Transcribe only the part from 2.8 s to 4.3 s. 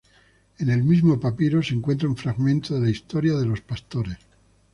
la "Historia de pastores".